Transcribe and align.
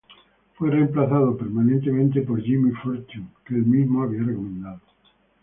Fue 0.55 0.71
remplazado 0.71 1.37
permanentemente 1.37 2.23
por 2.23 2.41
Jimmy 2.41 2.71
Fortune, 2.71 3.27
que 3.45 3.53
el 3.53 3.65
mismo 3.67 4.01
había 4.01 4.23
recomendado. 4.23 4.81